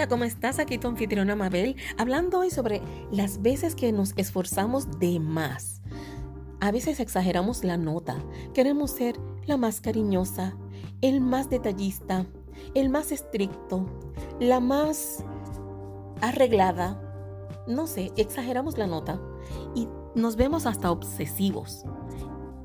[0.00, 0.58] Hola, ¿cómo estás?
[0.58, 2.80] Aquí tu anfitriona Mabel, hablando hoy sobre
[3.12, 5.82] las veces que nos esforzamos de más.
[6.58, 8.16] A veces exageramos la nota,
[8.54, 10.56] queremos ser la más cariñosa,
[11.02, 12.24] el más detallista,
[12.74, 13.84] el más estricto,
[14.40, 15.22] la más
[16.22, 16.98] arreglada.
[17.68, 19.20] No sé, exageramos la nota
[19.74, 21.84] y nos vemos hasta obsesivos.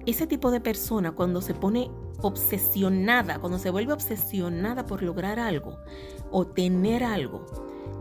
[0.05, 1.89] Ese tipo de persona cuando se pone
[2.21, 5.77] obsesionada, cuando se vuelve obsesionada por lograr algo
[6.31, 7.45] o tener algo,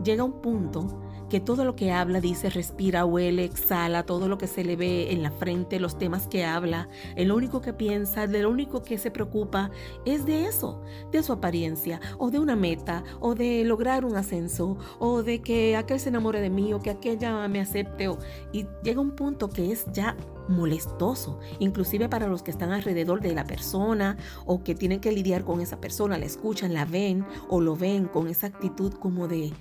[0.03, 4.45] llega un punto que todo lo que habla, dice, respira, huele, exhala, todo lo que
[4.45, 8.43] se le ve en la frente, los temas que habla, el único que piensa, de
[8.43, 9.71] lo único que se preocupa
[10.05, 14.77] es de eso, de su apariencia, o de una meta, o de lograr un ascenso,
[14.99, 18.07] o de que aquel se enamore de mí, o que aquella me acepte,
[18.53, 20.15] y llega un punto que es ya
[20.47, 25.43] molestoso, inclusive para los que están alrededor de la persona o que tienen que lidiar
[25.43, 29.53] con esa persona, la escuchan, la ven o lo ven con esa actitud como de,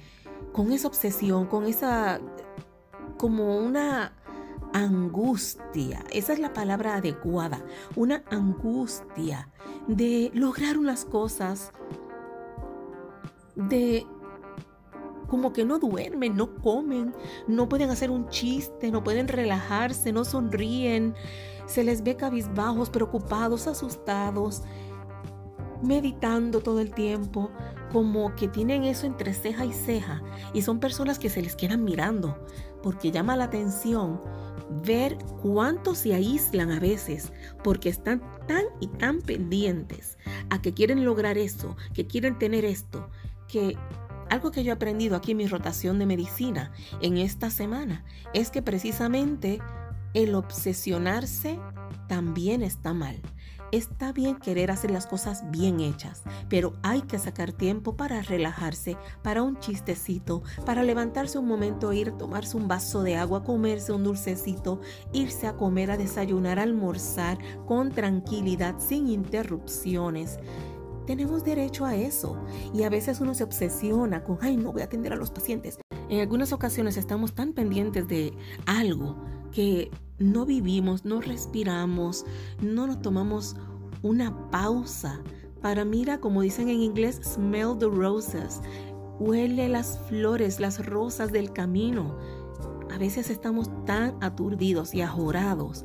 [0.52, 2.20] con esa obsesión, con esa,
[3.18, 4.12] como una
[4.72, 9.48] angustia, esa es la palabra adecuada, una angustia
[9.86, 11.72] de lograr unas cosas,
[13.54, 14.04] de
[15.34, 17.12] como que no duermen, no comen,
[17.48, 21.12] no pueden hacer un chiste, no pueden relajarse, no sonríen,
[21.66, 24.62] se les ve cabizbajos, preocupados, asustados,
[25.82, 27.50] meditando todo el tiempo,
[27.90, 31.82] como que tienen eso entre ceja y ceja y son personas que se les quedan
[31.82, 32.38] mirando,
[32.80, 34.20] porque llama la atención
[34.86, 37.32] ver cuánto se aíslan a veces,
[37.64, 40.16] porque están tan y tan pendientes
[40.50, 43.10] a que quieren lograr eso, que quieren tener esto,
[43.48, 43.76] que
[44.30, 48.50] algo que yo he aprendido aquí en mi rotación de medicina en esta semana es
[48.50, 49.60] que precisamente
[50.14, 51.58] el obsesionarse
[52.08, 53.20] también está mal.
[53.72, 58.96] Está bien querer hacer las cosas bien hechas, pero hay que sacar tiempo para relajarse,
[59.22, 63.92] para un chistecito, para levantarse un momento, ir a tomarse un vaso de agua, comerse
[63.92, 64.80] un dulcecito,
[65.12, 70.38] irse a comer, a desayunar, a almorzar con tranquilidad, sin interrupciones.
[71.06, 72.42] Tenemos derecho a eso
[72.72, 75.78] y a veces uno se obsesiona con, ay, no voy a atender a los pacientes.
[76.08, 78.32] En algunas ocasiones estamos tan pendientes de
[78.66, 79.16] algo
[79.52, 82.24] que no vivimos, no respiramos,
[82.60, 83.56] no nos tomamos
[84.02, 85.20] una pausa
[85.60, 88.60] para, mira, como dicen en inglés, smell the roses,
[89.18, 92.16] huele las flores, las rosas del camino.
[92.92, 95.84] A veces estamos tan aturdidos y ajorados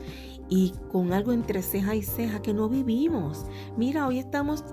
[0.49, 3.45] y con algo entre ceja y ceja que no vivimos.
[3.77, 4.63] Mira, hoy estamos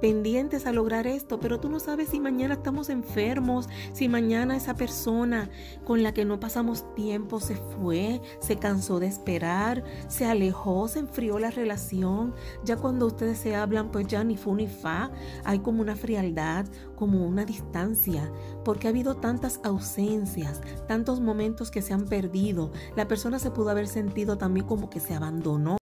[0.00, 4.74] pendientes a lograr esto, pero tú no sabes si mañana estamos enfermos, si mañana esa
[4.74, 5.50] persona
[5.84, 11.00] con la que no pasamos tiempo se fue, se cansó de esperar, se alejó, se
[11.00, 12.34] enfrió la relación.
[12.64, 15.10] Ya cuando ustedes se hablan, pues ya ni fu ni fa,
[15.44, 18.30] hay como una frialdad, como una distancia,
[18.64, 22.72] porque ha habido tantas ausencias, tantos momentos que se han perdido.
[22.96, 25.76] La persona se pudo haber sentido también como que se abandonó.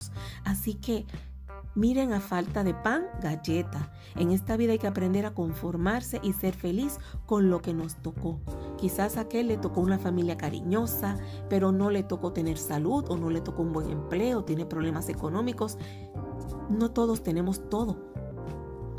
[0.43, 1.05] Así que
[1.75, 3.91] Miren a falta de pan, galleta.
[4.15, 7.95] En esta vida hay que aprender a conformarse y ser feliz con lo que nos
[7.95, 8.39] tocó.
[8.77, 11.17] Quizás a aquel le tocó una familia cariñosa,
[11.49, 15.09] pero no le tocó tener salud o no le tocó un buen empleo, tiene problemas
[15.09, 15.79] económicos.
[16.69, 18.13] No todos tenemos todo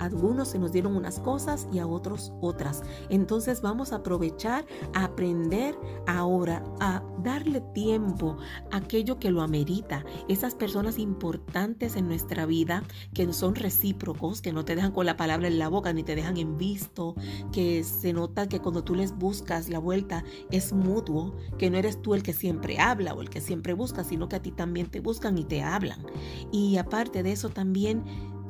[0.04, 2.82] algunos se nos dieron unas cosas y a otros otras.
[3.08, 5.76] Entonces vamos a aprovechar, a aprender
[6.06, 8.36] ahora, a darle tiempo
[8.70, 10.04] a aquello que lo amerita.
[10.28, 12.82] Esas personas importantes en nuestra vida
[13.12, 16.14] que son recíprocos, que no te dejan con la palabra en la boca ni te
[16.14, 17.14] dejan en visto,
[17.52, 22.00] que se nota que cuando tú les buscas la vuelta es mutuo, que no eres
[22.02, 24.88] tú el que siempre habla o el que siempre busca, sino que a ti también
[24.88, 26.04] te buscan y te hablan.
[26.52, 28.04] Y aparte de eso también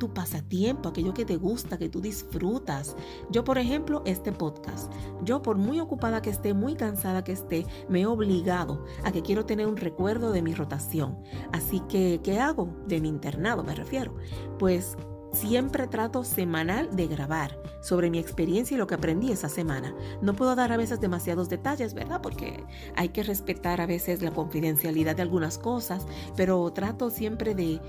[0.05, 2.95] tu pasatiempo, aquello que te gusta, que tú disfrutas.
[3.31, 4.93] Yo, por ejemplo, este podcast.
[5.23, 9.23] Yo, por muy ocupada que esté, muy cansada que esté, me he obligado a que
[9.23, 11.17] quiero tener un recuerdo de mi rotación.
[11.53, 12.69] Así que, ¿qué hago?
[12.87, 14.15] De mi internado, me refiero.
[14.59, 14.95] Pues
[15.33, 19.95] siempre trato semanal de grabar sobre mi experiencia y lo que aprendí esa semana.
[20.21, 22.21] No puedo dar a veces demasiados detalles, ¿verdad?
[22.21, 22.63] Porque
[22.95, 26.07] hay que respetar a veces la confidencialidad de algunas cosas,
[26.37, 27.81] pero trato siempre de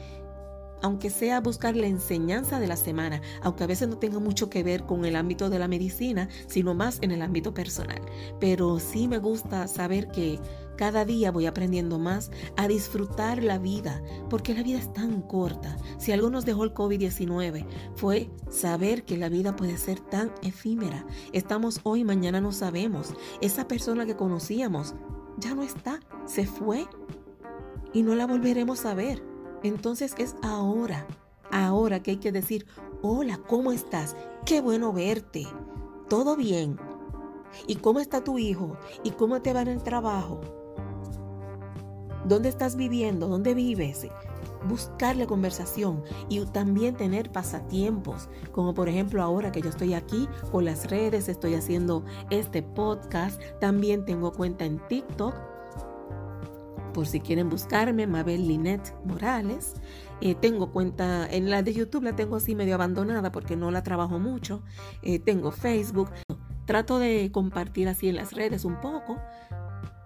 [0.85, 4.61] aunque sea buscar la enseñanza de la semana, aunque a veces no tenga mucho que
[4.61, 7.99] ver con el ámbito de la medicina, sino más en el ámbito personal.
[8.39, 10.39] Pero sí me gusta saber que
[10.77, 13.99] cada día voy aprendiendo más a disfrutar la vida,
[14.29, 15.75] porque la vida es tan corta.
[15.97, 17.65] Si algo nos dejó el COVID-19
[17.95, 21.03] fue saber que la vida puede ser tan efímera.
[21.33, 23.15] Estamos hoy, mañana no sabemos.
[23.41, 24.93] Esa persona que conocíamos
[25.39, 26.85] ya no está, se fue
[27.91, 29.34] y no la volveremos a ver.
[29.65, 31.07] Entonces es ahora,
[31.51, 32.67] ahora que hay que decir,
[33.01, 34.15] hola, ¿cómo estás?
[34.45, 35.47] Qué bueno verte.
[36.07, 36.77] ¿Todo bien?
[37.65, 38.77] ¿Y cómo está tu hijo?
[39.03, 40.39] ¿Y cómo te va en el trabajo?
[42.25, 43.27] ¿Dónde estás viviendo?
[43.27, 44.05] ¿Dónde vives?
[44.69, 50.65] Buscarle conversación y también tener pasatiempos, como por ejemplo ahora que yo estoy aquí con
[50.65, 55.33] las redes, estoy haciendo este podcast, también tengo cuenta en TikTok,
[56.95, 59.73] por si quieren buscarme, Mabel Linet Morales.
[60.21, 63.83] Eh, tengo cuenta en la de YouTube, la tengo así medio abandonada porque no la
[63.83, 64.63] trabajo mucho.
[65.01, 66.09] Eh, tengo Facebook.
[66.65, 69.17] Trato de compartir así en las redes un poco,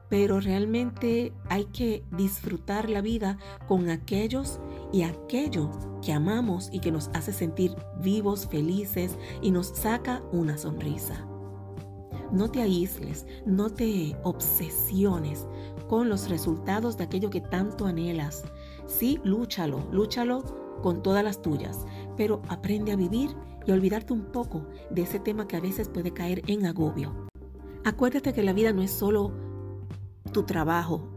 [0.10, 3.38] pero realmente hay que disfrutar la vida
[3.68, 4.60] con aquellos
[4.92, 5.70] y aquello
[6.04, 11.24] que amamos y que nos hace sentir vivos, felices y nos saca una sonrisa.
[12.32, 15.48] No te aísles, no te obsesiones
[15.90, 18.44] con los resultados de aquello que tanto anhelas.
[18.86, 20.44] Sí, lúchalo, lúchalo
[20.84, 25.48] con todas las tuyas, pero aprende a vivir y olvidarte un poco de ese tema
[25.48, 27.28] que a veces puede caer en agobio.
[27.84, 29.34] Acuérdate que la vida no es solo
[30.32, 31.10] tu trabajo.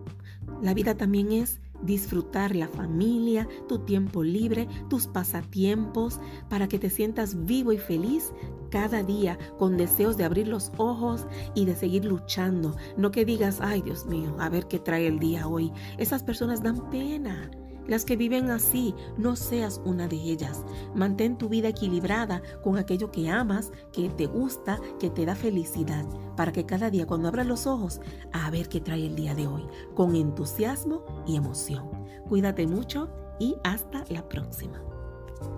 [0.63, 6.91] La vida también es disfrutar la familia, tu tiempo libre, tus pasatiempos, para que te
[6.91, 8.33] sientas vivo y feliz
[8.71, 12.75] cada día con deseos de abrir los ojos y de seguir luchando.
[12.97, 15.71] No que digas, ay Dios mío, a ver qué trae el día hoy.
[15.99, 17.51] Esas personas dan pena.
[17.87, 20.65] Las que viven así, no seas una de ellas.
[20.95, 26.05] Mantén tu vida equilibrada con aquello que amas, que te gusta, que te da felicidad,
[26.37, 28.01] para que cada día cuando abras los ojos,
[28.33, 31.91] a ver qué trae el día de hoy, con entusiasmo y emoción.
[32.29, 33.09] Cuídate mucho
[33.39, 34.83] y hasta la próxima.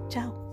[0.09, 0.45] Chao.